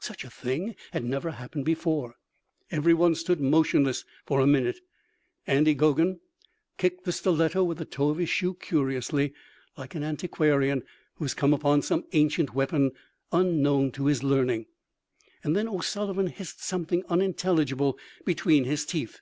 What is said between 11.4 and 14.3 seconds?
upon some ancient weapon unknown to his